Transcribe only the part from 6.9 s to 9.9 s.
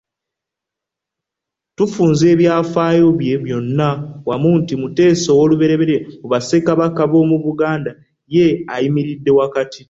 b'omu Buganda y'ayimiridde wakati.